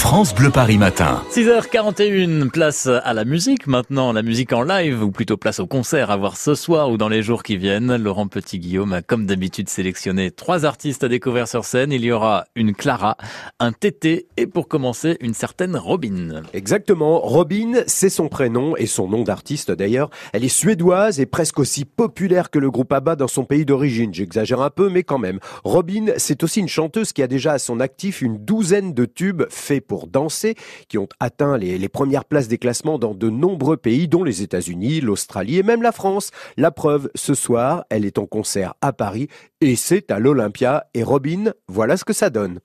France 0.00 0.34
Bleu 0.34 0.50
Paris 0.50 0.78
Matin. 0.78 1.22
6h41, 1.30 2.48
place 2.48 2.86
à 2.86 3.12
la 3.12 3.26
musique 3.26 3.66
maintenant, 3.66 4.12
la 4.12 4.22
musique 4.22 4.52
en 4.54 4.62
live, 4.62 5.04
ou 5.04 5.10
plutôt 5.10 5.36
place 5.36 5.60
au 5.60 5.66
concert 5.66 6.10
à 6.10 6.16
voir 6.16 6.38
ce 6.38 6.54
soir 6.54 6.90
ou 6.90 6.96
dans 6.96 7.10
les 7.10 7.22
jours 7.22 7.42
qui 7.42 7.58
viennent. 7.58 7.94
Laurent 7.96 8.26
Petit-Guillaume 8.26 8.94
a 8.94 9.02
comme 9.02 9.26
d'habitude 9.26 9.68
sélectionné 9.68 10.30
trois 10.30 10.64
artistes 10.64 11.04
à 11.04 11.08
découvrir 11.08 11.46
sur 11.46 11.66
scène. 11.66 11.92
Il 11.92 12.02
y 12.02 12.10
aura 12.10 12.46
une 12.56 12.74
Clara, 12.74 13.18
un 13.60 13.72
Tété 13.72 14.26
et 14.38 14.46
pour 14.46 14.68
commencer 14.68 15.18
une 15.20 15.34
certaine 15.34 15.76
Robin. 15.76 16.44
Exactement, 16.54 17.20
Robin, 17.20 17.82
c'est 17.86 18.08
son 18.08 18.28
prénom 18.28 18.74
et 18.76 18.86
son 18.86 19.06
nom 19.06 19.22
d'artiste 19.22 19.70
d'ailleurs. 19.70 20.08
Elle 20.32 20.44
est 20.44 20.48
suédoise 20.48 21.20
et 21.20 21.26
presque 21.26 21.60
aussi 21.60 21.84
populaire 21.84 22.50
que 22.50 22.58
le 22.58 22.70
groupe 22.70 22.92
ABBA 22.92 23.16
dans 23.16 23.28
son 23.28 23.44
pays 23.44 23.66
d'origine. 23.66 24.14
J'exagère 24.14 24.62
un 24.62 24.70
peu, 24.70 24.88
mais 24.88 25.02
quand 25.02 25.18
même. 25.18 25.40
Robin, 25.62 26.06
c'est 26.16 26.42
aussi 26.42 26.60
une 26.60 26.68
chanteuse 26.68 27.12
qui 27.12 27.22
a 27.22 27.28
déjà 27.28 27.52
à 27.52 27.58
son 27.58 27.80
actif 27.80 28.22
une 28.22 28.38
douzaine 28.38 28.94
de 28.94 29.04
tubes 29.04 29.44
faits 29.50 29.89
pour 29.90 30.06
danser, 30.06 30.54
qui 30.86 30.98
ont 30.98 31.08
atteint 31.18 31.58
les, 31.58 31.88
premières 31.88 32.24
places 32.24 32.46
des 32.46 32.58
classements 32.58 32.96
dans 32.96 33.12
de 33.12 33.28
nombreux 33.28 33.76
pays, 33.76 34.06
dont 34.06 34.22
les 34.22 34.40
États-Unis, 34.40 35.00
l'Australie 35.00 35.58
et 35.58 35.64
même 35.64 35.82
la 35.82 35.90
France. 35.90 36.30
La 36.56 36.70
preuve, 36.70 37.10
ce 37.16 37.34
soir, 37.34 37.84
elle 37.90 38.04
est 38.04 38.16
en 38.16 38.26
concert 38.26 38.74
à 38.82 38.92
Paris 38.92 39.26
et 39.60 39.74
c'est 39.74 40.12
à 40.12 40.20
l'Olympia. 40.20 40.86
Et 40.94 41.02
Robin, 41.02 41.52
voilà 41.66 41.96
ce 41.96 42.04
que 42.04 42.12
ça 42.12 42.30
donne. 42.30 42.60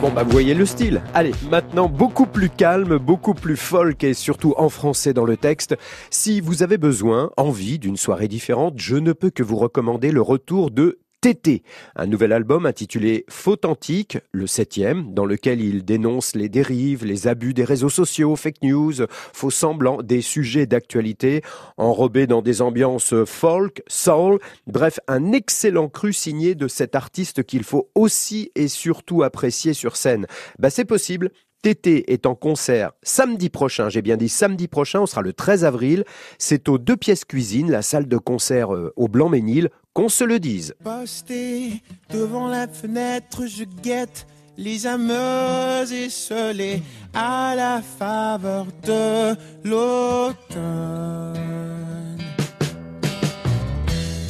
Bon 0.00 0.10
bah 0.10 0.22
vous 0.22 0.30
voyez 0.30 0.54
le 0.54 0.64
style. 0.64 1.02
Allez, 1.12 1.32
maintenant 1.50 1.86
beaucoup 1.86 2.24
plus 2.24 2.48
calme, 2.48 2.96
beaucoup 2.96 3.34
plus 3.34 3.58
folk 3.58 4.02
et 4.02 4.14
surtout 4.14 4.54
en 4.56 4.70
français 4.70 5.12
dans 5.12 5.26
le 5.26 5.36
texte. 5.36 5.76
Si 6.08 6.40
vous 6.40 6.62
avez 6.62 6.78
besoin, 6.78 7.30
envie 7.36 7.78
d'une 7.78 7.98
soirée 7.98 8.26
différente, 8.26 8.78
je 8.78 8.96
ne 8.96 9.12
peux 9.12 9.28
que 9.28 9.42
vous 9.42 9.56
recommander 9.56 10.10
le 10.10 10.22
retour 10.22 10.70
de 10.70 11.00
Tété, 11.20 11.64
un 11.96 12.06
nouvel 12.06 12.32
album 12.32 12.64
intitulé 12.64 13.26
Faute 13.28 13.66
antique, 13.66 14.16
le 14.32 14.46
septième, 14.46 15.12
dans 15.12 15.26
lequel 15.26 15.60
il 15.60 15.84
dénonce 15.84 16.34
les 16.34 16.48
dérives, 16.48 17.04
les 17.04 17.28
abus 17.28 17.52
des 17.52 17.64
réseaux 17.64 17.90
sociaux, 17.90 18.36
fake 18.36 18.62
news, 18.62 18.94
faux 19.10 19.50
semblants, 19.50 20.02
des 20.02 20.22
sujets 20.22 20.64
d'actualité, 20.64 21.42
enrobés 21.76 22.26
dans 22.26 22.40
des 22.40 22.62
ambiances 22.62 23.12
folk, 23.26 23.82
soul, 23.86 24.38
bref, 24.66 24.98
un 25.08 25.32
excellent 25.32 25.90
cru 25.90 26.14
signé 26.14 26.54
de 26.54 26.68
cet 26.68 26.94
artiste 26.94 27.42
qu'il 27.42 27.64
faut 27.64 27.90
aussi 27.94 28.50
et 28.54 28.68
surtout 28.68 29.22
apprécier 29.22 29.74
sur 29.74 29.96
scène. 29.96 30.26
Bah 30.58 30.70
c'est 30.70 30.86
possible, 30.86 31.32
Tété 31.62 32.10
est 32.10 32.24
en 32.24 32.34
concert 32.34 32.92
samedi 33.02 33.50
prochain, 33.50 33.90
j'ai 33.90 34.00
bien 34.00 34.16
dit 34.16 34.30
samedi 34.30 34.66
prochain, 34.66 35.00
on 35.00 35.06
sera 35.06 35.20
le 35.20 35.34
13 35.34 35.66
avril. 35.66 36.04
C'est 36.38 36.70
aux 36.70 36.78
deux 36.78 36.96
pièces 36.96 37.26
cuisine, 37.26 37.70
la 37.70 37.82
salle 37.82 38.08
de 38.08 38.16
concert 38.16 38.74
euh, 38.74 38.94
au 38.96 39.08
Blanc-Ménil, 39.08 39.68
qu'on 39.92 40.08
se 40.08 40.24
le 40.24 40.38
dise. 40.38 40.74
Posté 40.82 41.82
devant 42.08 42.48
la 42.48 42.66
fenêtre, 42.66 43.42
je 43.46 43.64
guette 43.82 44.26
les 44.56 44.86
ameuses 44.86 45.92
esselées 45.92 46.82
à 47.12 47.54
la 47.54 47.82
faveur 47.82 48.66
de 48.86 49.36
l'automne. 49.62 51.36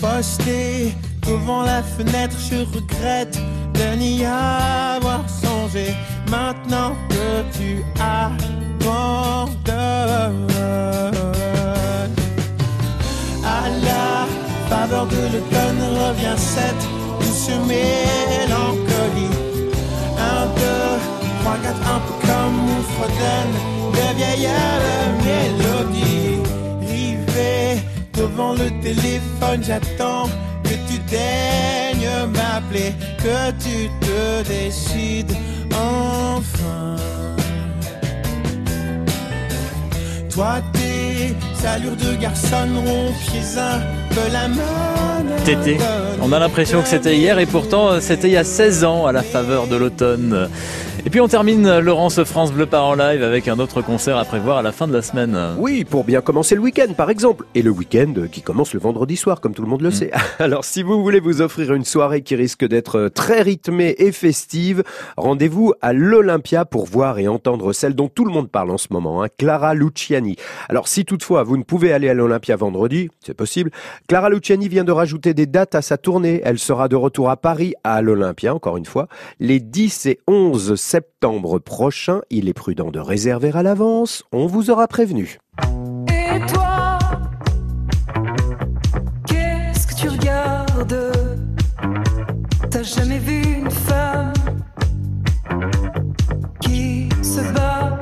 Posté 0.01 0.95
devant 1.23 1.63
la 1.63 1.85
fenêtre, 1.85 2.37
je 2.51 2.57
regrette 2.75 3.39
de 3.75 3.97
n'y 3.97 4.25
avoir 4.25 5.29
songé. 5.31 5.95
Maintenant 6.31 6.95
que 7.09 7.43
tu 7.59 7.85
abandonnes. 7.99 8.47
À 13.45 13.69
la 13.83 14.27
faveur 14.69 15.07
de 15.07 15.17
l'automne 15.33 15.83
revient 15.99 16.37
cette 16.37 16.85
douce 17.21 17.51
mélancolie. 17.67 19.37
Un, 20.19 20.47
deux, 20.55 20.93
trois, 21.41 21.59
quatre, 21.65 21.85
un 21.95 22.01
peu 22.07 22.15
comme 22.27 22.59
on 22.77 22.83
fredonne 22.95 23.55
de 23.93 24.07
vieilles 24.17 24.55
mélodies. 25.27 26.39
Rivé 26.81 27.83
devant 28.15 28.53
le 28.53 28.69
téléphone, 28.81 29.61
j'attends 29.65 30.29
que 30.63 30.75
tu 30.89 30.97
daignes 31.11 32.29
m'appeler, 32.29 32.95
que 33.19 33.51
tu 33.59 33.91
te 34.01 34.43
décides 34.49 35.35
enfin. 35.73 36.97
Toi, 40.31 40.61
tes 40.73 41.67
allures 41.67 41.97
de 41.97 42.21
garçon 42.21 42.57
rompiez 42.77 43.59
un 43.59 44.15
peu 44.15 44.33
la 44.33 44.49
main. 44.49 45.45
Tété. 45.45 45.79
On 46.23 46.33
a 46.33 46.39
l'impression 46.39 46.83
que 46.83 46.89
c'était 46.89 47.17
hier 47.17 47.39
et 47.39 47.47
pourtant 47.47 48.01
c'était 48.01 48.29
il 48.29 48.35
y 48.35 48.37
a 48.37 48.45
16 48.45 48.85
ans 48.85 49.07
à 49.07 49.13
la 49.13 49.23
faveur 49.23 49.67
de 49.67 49.77
l'automne. 49.77 50.49
Et 51.07 51.09
puis 51.09 51.21
on 51.23 51.29
termine 51.29 51.79
Laurence 51.79 52.23
France 52.25 52.53
Bleu 52.53 52.67
Part 52.67 52.85
en 52.85 52.95
live 52.95 53.23
avec 53.23 53.49
un 53.49 53.59
autre 53.59 53.81
concert 53.81 54.19
à 54.19 54.27
prévoir 54.27 54.59
à 54.59 54.63
la 54.63 54.71
fin 54.71 54.87
de 54.87 54.93
la 54.93 55.01
semaine. 55.01 55.55
Oui, 55.57 55.85
pour 55.85 56.05
bien 56.05 56.21
commencer 56.21 56.55
le 56.55 56.61
week-end, 56.61 56.93
par 56.95 57.09
exemple. 57.09 57.47
Et 57.55 57.63
le 57.63 57.71
week-end 57.71 58.13
euh, 58.19 58.27
qui 58.27 58.43
commence 58.43 58.75
le 58.75 58.81
vendredi 58.81 59.17
soir, 59.17 59.41
comme 59.41 59.55
tout 59.55 59.63
le 59.63 59.69
monde 59.69 59.81
le 59.81 59.91
sait. 59.91 60.11
Alors, 60.39 60.63
si 60.63 60.83
vous 60.83 61.03
voulez 61.03 61.19
vous 61.21 61.41
offrir 61.41 61.73
une 61.73 61.87
soirée 61.87 62.21
qui 62.21 62.37
risque 62.37 62.67
d'être 62.67 62.97
euh, 62.97 63.09
très 63.09 63.41
rythmée 63.41 63.95
et 63.99 64.13
festive, 64.13 64.83
rendez-vous 65.17 65.73
à 65.81 65.95
l'Olympia 65.95 66.67
pour 66.67 66.85
voir 66.85 67.19
et 67.19 67.29
entendre 67.29 67.73
celle 67.73 67.95
dont 67.95 68.09
tout 68.09 68.27
le 68.27 68.33
monde 68.33 68.51
parle 68.51 68.71
en 68.71 68.79
ce 68.79 68.89
moment, 68.91 69.23
hein, 69.23 69.29
Clara 69.39 69.73
Luciani. 69.73 70.37
Alors, 70.69 70.87
si 70.87 71.07
toutefois 71.07 71.45
vous 71.45 71.57
ne 71.57 71.63
pouvez 71.63 71.95
aller 71.95 72.11
à 72.11 72.15
l'Olympia 72.15 72.57
vendredi, 72.57 73.09
c'est 73.25 73.35
possible, 73.35 73.71
Clara 74.07 74.29
Luciani 74.29 74.69
vient 74.69 74.85
de 74.85 74.93
rajouter 74.93 75.33
des 75.33 75.47
dates 75.47 75.75
à 75.75 75.81
sa 75.81 75.97
tournée. 75.97 76.43
Elle 76.45 76.59
sera 76.59 76.89
de 76.89 76.97
retour 76.97 77.31
à 77.31 77.39
Paris, 77.39 77.73
à 77.85 78.03
l'Olympia, 78.03 78.55
encore 78.55 78.77
une 78.77 78.87
fois, 78.87 79.09
les 79.39 79.61
10 79.61 80.07
et 80.07 80.21
11 80.29 80.75
septembre 80.91 81.61
prochains. 81.61 82.21
Il 82.31 82.49
est 82.49 82.53
prudent 82.53 82.91
de 82.91 82.99
réserver 82.99 83.53
à 83.55 83.63
l'avance. 83.63 84.25
On 84.33 84.47
vous 84.47 84.71
aura 84.71 84.89
prévenu. 84.89 85.39
Et 86.09 86.41
toi, 86.53 86.99
qu'est-ce 89.25 89.87
que 89.87 89.95
tu 89.95 90.09
regardes? 90.09 91.13
T'as 92.69 92.83
jamais 92.83 93.21
vu 93.21 93.41
une 93.61 93.71
femme 93.71 94.33
qui 96.61 97.09
se 97.23 97.41
bat? 97.53 98.01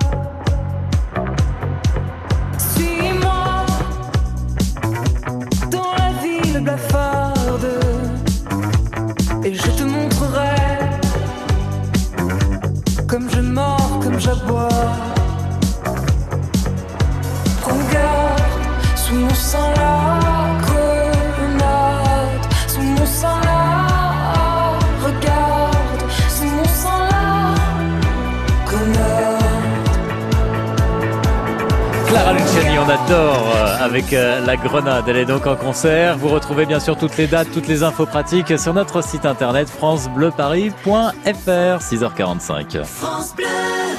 Suis-moi 2.56 3.66
dans 5.70 5.92
la 5.98 6.10
ville 6.22 6.60
blafarde 6.64 7.17
comme 13.18 13.30
je 13.30 13.40
mords, 13.40 14.00
comme 14.00 14.20
j'aboie. 14.20 14.68
Regarde, 17.64 18.42
sous 18.94 19.14
mon 19.14 19.34
sang 19.34 19.72
la 19.76 19.87
Clara 32.28 32.44
Luciani, 32.44 32.78
on 32.78 32.88
adore 32.88 33.56
euh, 33.56 33.76
avec 33.80 34.12
euh, 34.12 34.44
la 34.44 34.56
grenade. 34.56 35.04
Elle 35.08 35.16
est 35.16 35.24
donc 35.24 35.46
en 35.46 35.56
concert. 35.56 36.18
Vous 36.18 36.28
retrouvez 36.28 36.66
bien 36.66 36.78
sûr 36.78 36.98
toutes 36.98 37.16
les 37.16 37.26
dates, 37.26 37.50
toutes 37.52 37.68
les 37.68 37.82
infos 37.82 38.04
pratiques 38.04 38.58
sur 38.58 38.74
notre 38.74 39.02
site 39.02 39.24
internet 39.24 39.66
francebleuparis.fr 39.68 40.84
6h45. 40.84 42.84
France 42.84 43.34
Bleu. 43.34 43.67